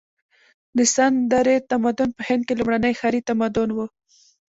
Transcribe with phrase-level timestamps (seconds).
[0.77, 3.77] د سند درې تمدن په هند کې لومړنی ښاري تمدن و.